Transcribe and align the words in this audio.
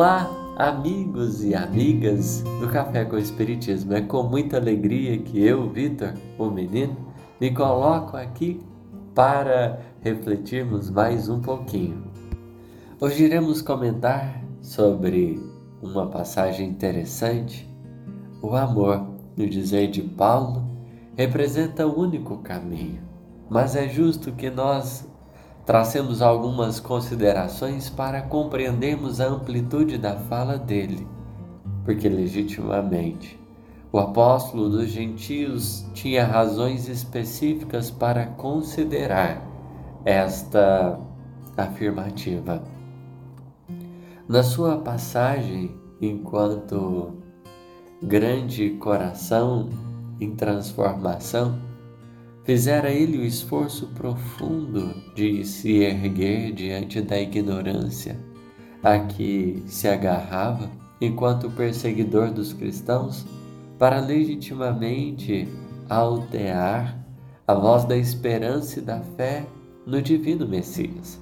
Olá, 0.00 0.30
amigos 0.56 1.44
e 1.44 1.54
amigas 1.54 2.42
do 2.58 2.70
Café 2.70 3.04
com 3.04 3.18
Espiritismo. 3.18 3.92
É 3.92 4.00
com 4.00 4.22
muita 4.22 4.56
alegria 4.56 5.18
que 5.18 5.44
eu, 5.44 5.68
Vitor, 5.68 6.14
o 6.38 6.46
menino, 6.46 6.96
me 7.38 7.50
coloco 7.50 8.16
aqui 8.16 8.62
para 9.14 9.78
refletirmos 10.00 10.88
mais 10.88 11.28
um 11.28 11.42
pouquinho. 11.42 12.02
Hoje 12.98 13.24
iremos 13.24 13.60
comentar 13.60 14.42
sobre 14.62 15.38
uma 15.82 16.06
passagem 16.06 16.70
interessante. 16.70 17.68
O 18.40 18.56
amor, 18.56 19.06
no 19.36 19.46
dizer 19.46 19.90
de 19.90 20.00
Paulo, 20.00 20.66
representa 21.14 21.86
o 21.86 22.00
único 22.00 22.38
caminho, 22.38 23.02
mas 23.50 23.76
é 23.76 23.86
justo 23.86 24.32
que 24.32 24.48
nós 24.48 25.06
tracemos 25.70 26.20
algumas 26.20 26.80
considerações 26.80 27.88
para 27.88 28.22
compreendermos 28.22 29.20
a 29.20 29.26
amplitude 29.26 29.98
da 29.98 30.16
fala 30.16 30.58
dele, 30.58 31.06
porque 31.84 32.08
legitimamente 32.08 33.38
o 33.92 33.98
apóstolo 34.00 34.68
dos 34.68 34.88
gentios 34.88 35.86
tinha 35.94 36.26
razões 36.26 36.88
específicas 36.88 37.88
para 37.88 38.26
considerar 38.26 39.46
esta 40.04 40.98
afirmativa. 41.56 42.64
Na 44.28 44.42
sua 44.42 44.76
passagem, 44.76 45.72
enquanto 46.02 47.12
grande 48.02 48.70
coração 48.70 49.68
em 50.18 50.34
transformação, 50.34 51.60
Fizera 52.44 52.90
ele 52.90 53.18
o 53.18 53.24
esforço 53.24 53.88
profundo 53.88 54.94
de 55.14 55.44
se 55.44 55.78
erguer 55.82 56.52
diante 56.52 57.00
da 57.02 57.20
ignorância 57.20 58.18
a 58.82 58.98
que 58.98 59.62
se 59.66 59.86
agarrava 59.86 60.70
enquanto 61.00 61.50
perseguidor 61.50 62.30
dos 62.30 62.54
cristãos 62.54 63.26
para 63.78 64.00
legitimamente 64.00 65.46
altear 65.88 66.98
a 67.46 67.54
voz 67.54 67.84
da 67.84 67.96
esperança 67.96 68.78
e 68.78 68.82
da 68.82 69.00
fé 69.00 69.44
no 69.86 70.00
divino 70.00 70.48
Messias. 70.48 71.20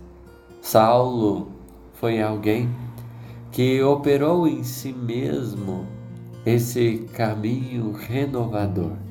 Saulo 0.61 1.49
foi 1.95 2.23
alguém 2.23 2.69
que 3.51 3.83
operou 3.83 4.47
em 4.47 4.63
si 4.63 4.93
mesmo 4.93 5.85
esse 6.47 6.99
caminho 7.13 7.93
renovador 7.93 9.08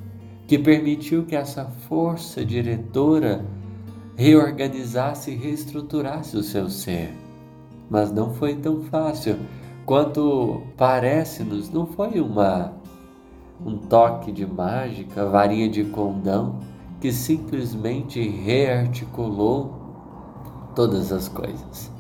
que 0.47 0.57
permitiu 0.57 1.25
que 1.25 1.35
essa 1.35 1.65
força 1.65 2.43
diretora 2.45 3.45
reorganizasse 4.15 5.31
e 5.31 5.35
reestruturasse 5.35 6.37
o 6.37 6.43
seu 6.43 6.69
ser. 6.69 7.13
Mas 7.89 8.11
não 8.11 8.33
foi 8.33 8.55
tão 8.55 8.81
fácil 8.83 9.37
quanto 9.85 10.63
parece-nos, 10.75 11.69
não 11.69 11.85
foi 11.85 12.19
uma 12.19 12.73
um 13.65 13.77
toque 13.77 14.31
de 14.31 14.45
mágica, 14.45 15.25
varinha 15.25 15.67
de 15.67 15.83
condão 15.85 16.59
que 17.01 17.11
simplesmente 17.11 18.21
rearticulou 18.27 19.73
todas 20.75 21.11
as 21.11 21.27
coisas. 21.27 21.91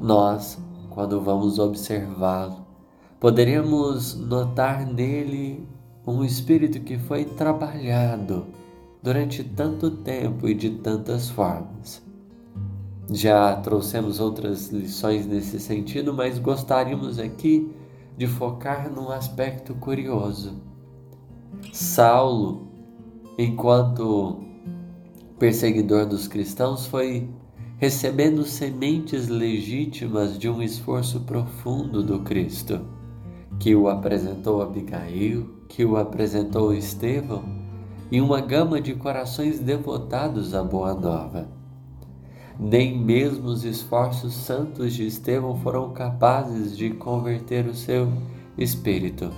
Nós, 0.00 0.58
quando 0.90 1.20
vamos 1.20 1.58
observá-lo, 1.58 2.66
poderíamos 3.18 4.14
notar 4.14 4.86
nele 4.86 5.66
um 6.06 6.24
espírito 6.24 6.80
que 6.80 6.98
foi 6.98 7.24
trabalhado 7.24 8.46
durante 9.02 9.42
tanto 9.44 9.90
tempo 9.90 10.48
e 10.48 10.54
de 10.54 10.70
tantas 10.70 11.28
formas. 11.30 12.02
Já 13.10 13.56
trouxemos 13.56 14.20
outras 14.20 14.70
lições 14.70 15.26
nesse 15.26 15.58
sentido, 15.58 16.14
mas 16.14 16.38
gostaríamos 16.38 17.18
aqui 17.18 17.70
de 18.16 18.26
focar 18.26 18.90
num 18.90 19.10
aspecto 19.10 19.74
curioso. 19.74 20.54
Saulo, 21.72 22.68
enquanto 23.38 24.40
perseguidor 25.38 26.06
dos 26.06 26.28
cristãos, 26.28 26.86
foi 26.86 27.28
recebendo 27.78 28.44
sementes 28.44 29.28
legítimas 29.28 30.38
de 30.38 30.48
um 30.48 30.62
esforço 30.62 31.20
profundo 31.20 32.02
do 32.02 32.20
Cristo, 32.20 32.80
que 33.58 33.74
o 33.74 33.88
apresentou 33.88 34.62
Abigail, 34.62 35.48
que 35.68 35.84
o 35.84 35.96
apresentou 35.96 36.74
Estevão 36.74 37.44
e 38.10 38.20
uma 38.20 38.40
gama 38.40 38.80
de 38.80 38.94
corações 38.94 39.58
devotados 39.58 40.54
à 40.54 40.62
Boa 40.62 40.94
Nova. 40.94 41.48
Nem 42.58 42.98
mesmo 42.98 43.46
os 43.46 43.64
esforços 43.64 44.34
santos 44.34 44.92
de 44.92 45.06
Estevão 45.06 45.56
foram 45.56 45.90
capazes 45.92 46.76
de 46.76 46.90
converter 46.90 47.66
o 47.66 47.74
seu 47.74 48.12
espírito, 48.58 49.30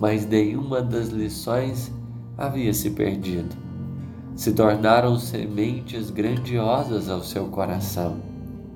mas 0.00 0.26
nenhuma 0.26 0.80
das 0.80 1.08
lições 1.08 1.92
havia 2.38 2.72
se 2.72 2.90
perdido. 2.90 3.54
Se 4.34 4.52
tornaram 4.52 5.18
sementes 5.18 6.10
grandiosas 6.10 7.08
ao 7.08 7.22
seu 7.22 7.46
coração. 7.46 8.16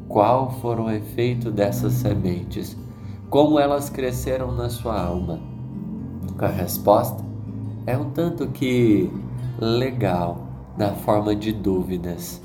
Qual 0.06 0.50
foram 0.60 0.84
o 0.86 0.90
efeito 0.90 1.50
dessas 1.50 1.94
sementes? 1.94 2.76
Como 3.30 3.58
elas 3.58 3.90
cresceram 3.90 4.52
na 4.52 4.70
sua 4.70 4.98
alma? 4.98 5.38
A 6.38 6.46
resposta 6.46 7.22
é 7.86 7.94
um 7.94 8.10
tanto 8.10 8.48
que 8.48 9.10
legal, 9.58 10.46
na 10.78 10.94
forma 10.94 11.36
de 11.36 11.52
dúvidas. 11.52 12.40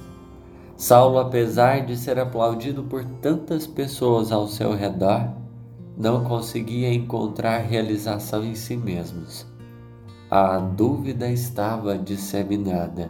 Saulo, 0.75 1.19
apesar 1.19 1.85
de 1.85 1.95
ser 1.95 2.19
aplaudido 2.19 2.83
por 2.83 3.05
tantas 3.21 3.65
pessoas 3.65 4.29
ao 4.29 4.45
seu 4.49 4.75
redor, 4.75 5.29
não 5.97 6.25
conseguia 6.25 6.93
encontrar 6.93 7.59
realização 7.59 8.43
em 8.43 8.55
si 8.55 8.75
mesmos. 8.75 9.47
A 10.29 10.57
dúvida 10.57 11.29
estava 11.29 11.97
disseminada. 11.97 13.09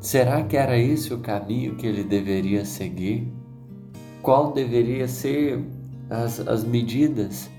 Será 0.00 0.42
que 0.42 0.56
era 0.56 0.76
esse 0.76 1.14
o 1.14 1.20
caminho 1.20 1.76
que 1.76 1.86
ele 1.86 2.02
deveria 2.02 2.64
seguir? 2.64 3.32
Qual 4.22 4.52
deveria 4.52 5.06
ser 5.06 5.64
as, 6.10 6.40
as 6.40 6.64
medidas 6.64 7.50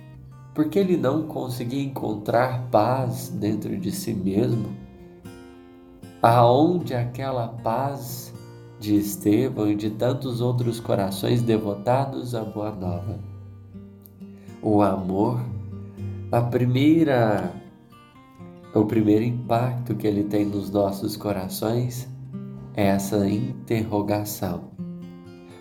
porque 0.55 0.79
ele 0.79 0.95
não 0.95 1.23
conseguia 1.23 1.83
encontrar 1.83 2.69
paz 2.71 3.27
dentro 3.29 3.77
de 3.77 3.91
si 3.91 4.13
mesmo? 4.13 4.69
Aonde 6.23 6.95
aquela 6.95 7.49
paz 7.49 8.33
de 8.79 8.95
Estevão 8.95 9.69
e 9.69 9.75
de 9.75 9.89
tantos 9.91 10.39
outros 10.39 10.79
corações 10.79 11.41
devotados 11.41 12.33
à 12.33 12.43
Boa 12.43 12.71
Nova? 12.71 13.19
O 14.61 14.81
amor, 14.81 15.41
a 16.31 16.41
primeira, 16.41 17.51
o 18.73 18.85
primeiro 18.85 19.25
impacto 19.25 19.93
que 19.93 20.07
ele 20.07 20.23
tem 20.23 20.45
nos 20.45 20.69
nossos 20.71 21.17
corações 21.17 22.07
é 22.75 22.87
essa 22.87 23.27
interrogação. 23.27 24.75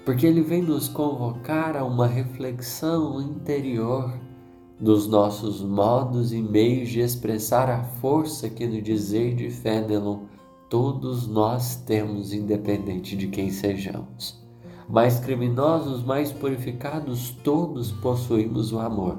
Porque 0.04 0.26
ele 0.26 0.42
vem 0.42 0.62
nos 0.62 0.88
convocar 0.88 1.76
a 1.76 1.84
uma 1.84 2.06
reflexão 2.06 3.20
interior 3.20 4.12
dos 4.78 5.06
nossos 5.06 5.62
modos 5.62 6.32
e 6.32 6.42
meios 6.42 6.91
de 6.91 7.00
expressar 7.00 7.70
a 7.70 7.84
força 7.84 8.50
que 8.50 8.66
no 8.66 8.82
dizer 8.82 9.34
de 9.34 9.50
Fénelon 9.50 10.25
todos 10.69 11.26
nós 11.26 11.76
temos, 11.76 12.32
independente 12.32 13.16
de 13.16 13.28
quem 13.28 13.51
sejamos. 13.51 14.42
Mais 14.89 15.18
criminosos, 15.18 16.03
mais 16.04 16.33
purificados, 16.33 17.30
todos 17.42 17.92
possuímos 17.92 18.72
o 18.72 18.80
amor. 18.80 19.18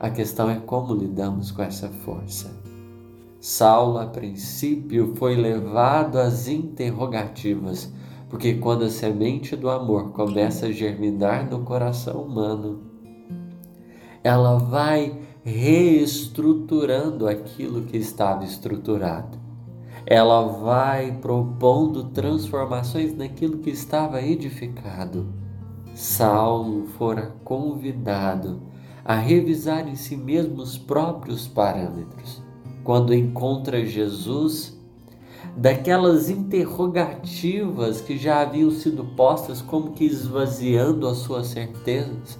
A 0.00 0.10
questão 0.10 0.50
é 0.50 0.56
como 0.56 0.94
lidamos 0.94 1.50
com 1.50 1.62
essa 1.62 1.88
força. 1.88 2.50
Saulo, 3.38 3.98
a 3.98 4.06
princípio, 4.06 5.14
foi 5.16 5.36
levado 5.36 6.18
às 6.18 6.48
interrogativas, 6.48 7.92
porque 8.28 8.54
quando 8.54 8.84
a 8.84 8.90
semente 8.90 9.54
do 9.54 9.68
amor 9.68 10.12
começa 10.12 10.66
a 10.66 10.72
germinar 10.72 11.48
no 11.50 11.60
coração 11.60 12.22
humano, 12.22 12.82
ela 14.22 14.58
vai 14.58 15.20
reestruturando 15.44 17.28
aquilo 17.28 17.82
que 17.82 17.98
estava 17.98 18.44
estruturado. 18.44 19.38
Ela 20.06 20.42
vai 20.42 21.12
propondo 21.12 22.04
transformações 22.04 23.14
naquilo 23.14 23.58
que 23.58 23.70
estava 23.70 24.22
edificado. 24.22 25.26
Saulo 25.94 26.86
fora 26.98 27.34
convidado 27.44 28.62
a 29.04 29.16
revisar 29.16 29.86
em 29.86 29.94
si 29.94 30.16
mesmo 30.16 30.62
os 30.62 30.78
próprios 30.78 31.46
parâmetros. 31.46 32.42
Quando 32.82 33.14
encontra 33.14 33.84
Jesus, 33.84 34.78
daquelas 35.56 36.28
interrogativas 36.28 38.00
que 38.00 38.16
já 38.18 38.40
haviam 38.40 38.70
sido 38.70 39.04
postas, 39.16 39.62
como 39.62 39.92
que 39.92 40.04
esvaziando 40.04 41.06
as 41.06 41.18
suas 41.18 41.48
certezas, 41.48 42.38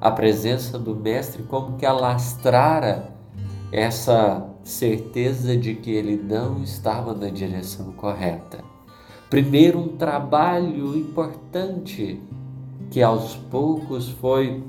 a 0.00 0.10
presença 0.10 0.78
do 0.78 0.94
Mestre 0.94 1.42
como 1.44 1.76
que 1.76 1.86
alastrara 1.86 3.14
essa 3.72 4.46
certeza 4.62 5.56
de 5.56 5.74
que 5.74 5.90
ele 5.90 6.16
não 6.16 6.62
estava 6.62 7.14
na 7.14 7.28
direção 7.28 7.92
correta. 7.92 8.62
Primeiro, 9.28 9.78
um 9.78 9.96
trabalho 9.96 10.96
importante 10.96 12.22
que 12.90 13.02
aos 13.02 13.34
poucos 13.34 14.08
foi 14.08 14.62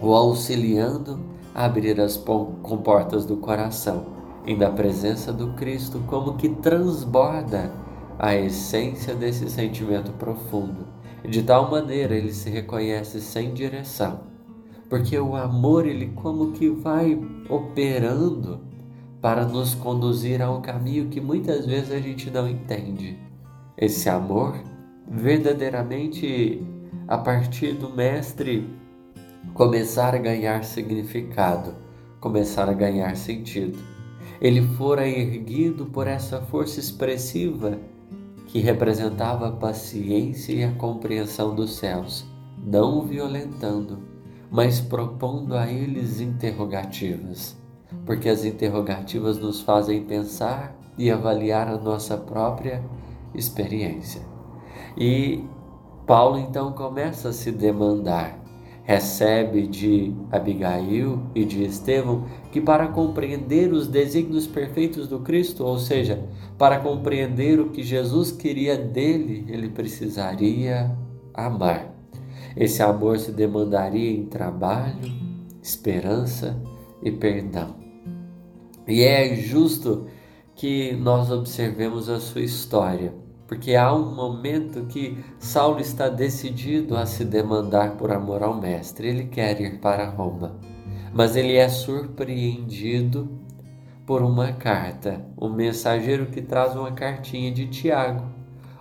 o 0.00 0.14
auxiliando 0.14 1.18
a 1.54 1.64
abrir 1.64 2.00
as 2.00 2.16
comportas 2.16 3.24
do 3.24 3.36
coração, 3.38 4.15
e 4.46 4.54
na 4.54 4.70
presença 4.70 5.32
do 5.32 5.52
Cristo, 5.54 6.00
como 6.06 6.36
que 6.36 6.48
transborda 6.48 7.72
a 8.18 8.34
essência 8.34 9.14
desse 9.14 9.50
sentimento 9.50 10.12
profundo. 10.12 10.86
De 11.24 11.42
tal 11.42 11.70
maneira 11.70 12.14
ele 12.14 12.32
se 12.32 12.48
reconhece 12.48 13.20
sem 13.20 13.52
direção, 13.52 14.20
porque 14.88 15.18
o 15.18 15.34
amor 15.34 15.86
ele 15.86 16.12
como 16.14 16.52
que 16.52 16.68
vai 16.68 17.18
operando 17.48 18.60
para 19.20 19.44
nos 19.44 19.74
conduzir 19.74 20.40
a 20.40 20.50
um 20.50 20.60
caminho 20.60 21.08
que 21.08 21.20
muitas 21.20 21.66
vezes 21.66 21.90
a 21.90 21.98
gente 21.98 22.30
não 22.30 22.48
entende. 22.48 23.18
Esse 23.76 24.08
amor 24.08 24.54
verdadeiramente 25.08 26.64
a 27.08 27.18
partir 27.18 27.72
do 27.72 27.90
mestre 27.90 28.68
começar 29.54 30.14
a 30.14 30.18
ganhar 30.18 30.64
significado, 30.64 31.74
começar 32.20 32.68
a 32.68 32.72
ganhar 32.72 33.16
sentido. 33.16 33.95
Ele 34.40 34.62
fora 34.76 35.06
erguido 35.06 35.86
por 35.86 36.06
essa 36.06 36.40
força 36.40 36.78
expressiva 36.80 37.78
que 38.46 38.60
representava 38.60 39.48
a 39.48 39.52
paciência 39.52 40.52
e 40.52 40.64
a 40.64 40.72
compreensão 40.72 41.54
dos 41.54 41.76
céus, 41.76 42.24
não 42.64 42.98
o 42.98 43.02
violentando, 43.02 43.98
mas 44.50 44.80
propondo 44.80 45.56
a 45.56 45.70
eles 45.70 46.20
interrogativas, 46.20 47.56
porque 48.04 48.28
as 48.28 48.44
interrogativas 48.44 49.38
nos 49.38 49.60
fazem 49.60 50.04
pensar 50.04 50.76
e 50.96 51.10
avaliar 51.10 51.68
a 51.68 51.76
nossa 51.76 52.16
própria 52.16 52.82
experiência. 53.34 54.22
E 54.96 55.44
Paulo 56.06 56.38
então 56.38 56.72
começa 56.72 57.30
a 57.30 57.32
se 57.32 57.50
demandar. 57.50 58.45
Recebe 58.86 59.66
de 59.66 60.14
Abigail 60.30 61.20
e 61.34 61.44
de 61.44 61.64
Estevão 61.64 62.24
que, 62.52 62.60
para 62.60 62.86
compreender 62.86 63.72
os 63.72 63.88
desígnios 63.88 64.46
perfeitos 64.46 65.08
do 65.08 65.18
Cristo, 65.18 65.64
ou 65.64 65.76
seja, 65.76 66.24
para 66.56 66.78
compreender 66.78 67.58
o 67.58 67.70
que 67.70 67.82
Jesus 67.82 68.30
queria 68.30 68.76
dele, 68.76 69.44
ele 69.48 69.70
precisaria 69.70 70.96
amar. 71.34 71.92
Esse 72.56 72.80
amor 72.80 73.18
se 73.18 73.32
demandaria 73.32 74.12
em 74.12 74.26
trabalho, 74.26 75.12
esperança 75.60 76.56
e 77.02 77.10
perdão. 77.10 77.74
E 78.86 79.02
é 79.02 79.34
justo 79.34 80.06
que 80.54 80.92
nós 80.92 81.28
observemos 81.32 82.08
a 82.08 82.20
sua 82.20 82.42
história 82.42 83.25
porque 83.46 83.74
há 83.76 83.94
um 83.94 84.14
momento 84.14 84.86
que 84.86 85.24
Saulo 85.38 85.80
está 85.80 86.08
decidido 86.08 86.96
a 86.96 87.06
se 87.06 87.24
demandar 87.24 87.96
por 87.96 88.10
amor 88.10 88.42
ao 88.42 88.54
Mestre. 88.60 89.08
Ele 89.08 89.24
quer 89.24 89.60
ir 89.60 89.78
para 89.78 90.08
Roma, 90.08 90.56
mas 91.12 91.36
ele 91.36 91.54
é 91.54 91.68
surpreendido 91.68 93.28
por 94.04 94.22
uma 94.22 94.52
carta, 94.52 95.24
um 95.36 95.48
mensageiro 95.48 96.26
que 96.26 96.40
traz 96.40 96.76
uma 96.76 96.92
cartinha 96.92 97.50
de 97.50 97.66
Tiago, 97.66 98.24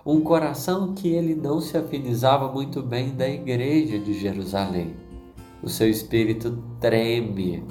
um 0.06 0.22
coração 0.22 0.94
que 0.94 1.10
ele 1.10 1.34
não 1.34 1.60
se 1.60 1.76
afinizava 1.78 2.52
muito 2.52 2.82
bem 2.82 3.10
da 3.10 3.28
igreja 3.28 3.98
de 3.98 4.14
Jerusalém. 4.14 4.96
O 5.64 5.70
seu 5.70 5.90
espírito 5.90 6.64
treme, 6.80 7.64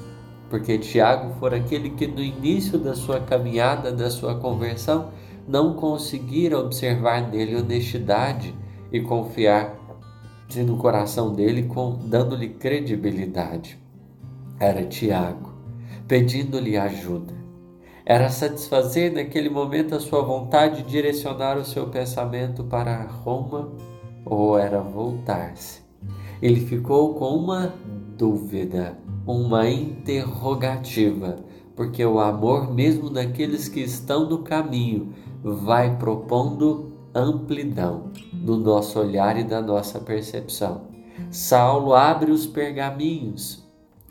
porque 0.50 0.79
Tiago 0.79 1.32
foi 1.38 1.56
aquele 1.56 1.91
que 1.91 2.08
no 2.08 2.20
início 2.20 2.76
da 2.76 2.94
sua 2.94 3.20
caminhada, 3.20 3.93
da 3.93 4.11
sua 4.11 4.35
conversão, 4.35 5.11
não 5.46 5.75
conseguira 5.75 6.58
observar 6.58 7.29
nele 7.31 7.56
honestidade 7.56 8.55
e 8.93 9.00
confiar 9.00 9.76
no 10.56 10.76
coração 10.76 11.32
dele, 11.32 11.69
dando-lhe 12.05 12.50
credibilidade. 12.50 13.79
Era 14.61 14.85
Tiago, 14.85 15.52
pedindo-lhe 16.06 16.76
ajuda. 16.76 17.35
Era 18.06 18.29
satisfazer 18.29 19.12
naquele 19.12 19.49
momento 19.49 19.94
a 19.94 20.00
sua 20.00 20.23
vontade 20.23 20.82
de 20.82 20.91
direcionar 20.91 21.56
o 21.56 21.64
seu 21.64 21.88
pensamento 21.88 22.62
para 22.64 23.02
Roma 23.02 23.73
ou 24.25 24.58
era 24.58 24.81
voltar-se? 24.81 25.81
Ele 26.41 26.61
ficou 26.61 27.14
com 27.14 27.35
uma 27.37 27.75
dúvida, 28.17 28.99
uma 29.26 29.69
interrogativa, 29.69 31.38
porque 31.75 32.05
o 32.05 32.20
amor, 32.20 32.73
mesmo 32.73 33.11
daqueles 33.11 33.69
que 33.69 33.81
estão 33.81 34.29
no 34.29 34.38
caminho, 34.38 35.14
vai 35.46 35.99
propondo 35.99 36.94
amplidão 37.14 38.11
do 38.32 38.56
nosso 38.56 38.99
olhar 38.99 39.38
e 39.38 39.44
da 39.44 39.61
nossa 39.61 40.00
percepção. 40.00 40.87
Saulo 41.31 41.93
abre 41.93 42.32
os 42.32 42.46
pergaminhos 42.46 43.62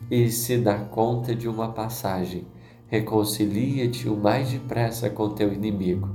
e 0.08 0.30
se 0.30 0.56
dá 0.56 0.78
conta 0.78 1.34
de 1.34 1.48
uma 1.48 1.72
passagem: 1.72 2.46
reconcilia-te 2.86 4.08
o 4.08 4.16
mais 4.16 4.48
depressa 4.48 5.10
com 5.10 5.30
teu 5.30 5.52
inimigo, 5.52 6.08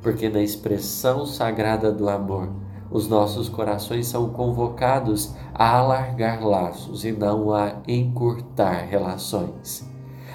porque 0.00 0.30
na 0.30 0.42
expressão 0.42 1.26
sagrada 1.26 1.92
do 1.92 2.08
amor, 2.08 2.48
os 2.90 3.06
nossos 3.06 3.50
corações 3.50 4.06
são 4.06 4.30
convocados 4.30 5.34
a 5.54 5.76
alargar 5.76 6.42
laços 6.42 7.04
e 7.04 7.12
não 7.12 7.52
a 7.52 7.82
encurtar 7.86 8.86
relações, 8.86 9.86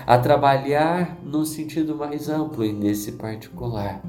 a 0.06 0.18
trabalhar 0.20 1.18
no 1.24 1.44
sentido 1.44 1.96
mais 1.96 2.30
amplo 2.30 2.64
e 2.64 2.72
nesse 2.72 3.14
particular 3.14 4.02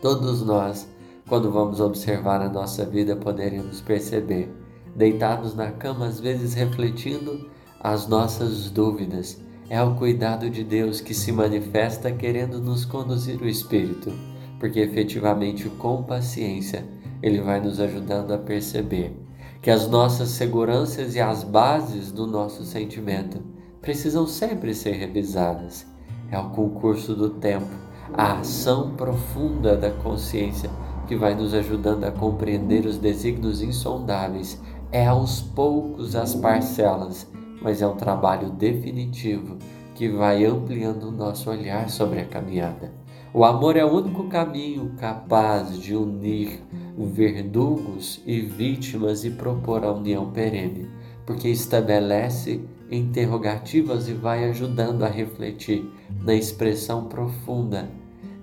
Todos 0.00 0.42
nós, 0.42 0.88
quando 1.28 1.50
vamos 1.50 1.78
observar 1.78 2.40
a 2.40 2.48
nossa 2.48 2.86
vida, 2.86 3.14
poderemos 3.14 3.82
perceber, 3.82 4.50
deitados 4.96 5.54
na 5.54 5.70
cama, 5.70 6.06
às 6.06 6.18
vezes 6.18 6.54
refletindo 6.54 7.50
as 7.78 8.06
nossas 8.08 8.70
dúvidas. 8.70 9.38
É 9.68 9.80
o 9.82 9.94
cuidado 9.94 10.48
de 10.48 10.64
Deus 10.64 11.02
que 11.02 11.12
se 11.12 11.30
manifesta 11.30 12.10
querendo 12.10 12.60
nos 12.60 12.86
conduzir 12.86 13.40
o 13.42 13.48
Espírito, 13.48 14.10
porque 14.58 14.80
efetivamente, 14.80 15.68
com 15.68 16.02
paciência, 16.02 16.84
Ele 17.22 17.42
vai 17.42 17.60
nos 17.60 17.78
ajudando 17.78 18.32
a 18.32 18.38
perceber 18.38 19.14
que 19.60 19.70
as 19.70 19.86
nossas 19.86 20.30
seguranças 20.30 21.14
e 21.14 21.20
as 21.20 21.44
bases 21.44 22.10
do 22.10 22.26
nosso 22.26 22.64
sentimento 22.64 23.42
precisam 23.82 24.26
sempre 24.26 24.74
ser 24.74 24.92
revisadas. 24.92 25.86
É 26.32 26.38
o 26.38 26.50
concurso 26.50 27.14
do 27.14 27.28
tempo 27.28 27.89
a 28.14 28.38
ação 28.40 28.94
profunda 28.96 29.76
da 29.76 29.90
consciência 29.90 30.70
que 31.06 31.16
vai 31.16 31.34
nos 31.34 31.54
ajudando 31.54 32.04
a 32.04 32.10
compreender 32.10 32.86
os 32.86 32.98
desígnios 32.98 33.62
insondáveis. 33.62 34.60
É 34.92 35.06
aos 35.06 35.40
poucos 35.40 36.16
as 36.16 36.34
parcelas, 36.34 37.28
mas 37.62 37.82
é 37.82 37.86
um 37.86 37.96
trabalho 37.96 38.50
definitivo 38.50 39.56
que 39.94 40.08
vai 40.08 40.44
ampliando 40.44 41.04
o 41.04 41.12
nosso 41.12 41.50
olhar 41.50 41.90
sobre 41.90 42.20
a 42.20 42.24
caminhada. 42.24 42.92
O 43.32 43.44
amor 43.44 43.76
é 43.76 43.84
o 43.84 43.92
único 43.92 44.24
caminho 44.24 44.92
capaz 44.98 45.78
de 45.78 45.94
unir 45.94 46.60
verdugos 46.96 48.20
e 48.26 48.40
vítimas 48.40 49.24
e 49.24 49.30
propor 49.30 49.84
a 49.84 49.92
união 49.92 50.30
perene, 50.30 50.88
porque 51.24 51.48
estabelece 51.48 52.60
interrogativas 52.90 54.08
e 54.08 54.12
vai 54.12 54.44
ajudando 54.44 55.04
a 55.04 55.08
refletir 55.08 55.88
na 56.24 56.34
expressão 56.34 57.04
profunda 57.04 57.88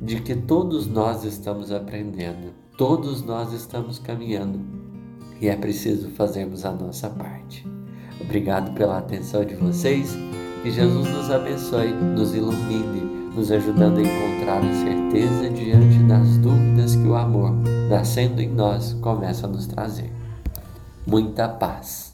de 0.01 0.21
que 0.21 0.35
todos 0.35 0.87
nós 0.87 1.23
estamos 1.23 1.71
aprendendo, 1.71 2.53
todos 2.77 3.23
nós 3.23 3.51
estamos 3.53 3.99
caminhando 3.99 4.59
e 5.41 5.47
é 5.47 5.55
preciso 5.55 6.09
fazermos 6.11 6.65
a 6.65 6.71
nossa 6.71 7.09
parte. 7.09 7.65
Obrigado 8.19 8.73
pela 8.73 8.97
atenção 8.97 9.45
de 9.45 9.55
vocês. 9.55 10.15
Que 10.63 10.71
Jesus 10.71 11.07
nos 11.09 11.29
abençoe, 11.29 11.93
nos 11.93 12.33
ilumine, 12.33 13.31
nos 13.35 13.51
ajudando 13.51 13.99
a 13.99 14.01
encontrar 14.01 14.57
a 14.57 14.73
certeza 14.73 15.49
diante 15.51 15.99
das 16.07 16.37
dúvidas 16.39 16.95
que 16.95 17.07
o 17.07 17.15
amor, 17.15 17.51
nascendo 17.89 18.41
em 18.41 18.49
nós, 18.49 18.93
começa 18.93 19.45
a 19.45 19.49
nos 19.49 19.67
trazer. 19.67 20.11
Muita 21.05 21.47
paz. 21.47 22.07